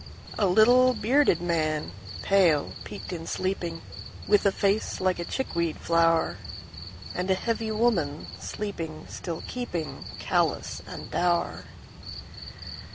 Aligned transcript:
A 0.39 0.47
little, 0.47 0.95
bearded 0.95 1.41
man, 1.43 1.91
pale, 2.23 2.73
peaked 2.85 3.13
in 3.13 3.27
sleeping, 3.27 3.83
With 4.27 4.47
a 4.47 4.51
face 4.51 4.99
like 4.99 5.19
a 5.19 5.23
chickweed 5.23 5.77
flower. 5.77 6.37
And 7.13 7.29
a 7.29 7.35
heavy 7.35 7.69
woman, 7.69 8.25
sleeping 8.39 9.05
still 9.11 9.43
keepingCallous 9.43 10.81
and 10.87 11.11
dour. 11.11 11.65